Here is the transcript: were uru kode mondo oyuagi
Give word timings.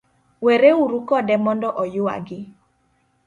were 0.45 0.69
uru 0.83 0.99
kode 1.09 1.35
mondo 1.43 1.69
oyuagi 1.81 2.39